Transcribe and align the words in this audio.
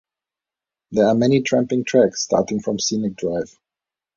There 0.89 1.05
are 1.05 1.13
many 1.13 1.41
tramping 1.41 1.83
tracks 1.85 2.23
starting 2.23 2.59
from 2.59 2.79
Scenic 2.79 3.15
Drive. 3.17 3.55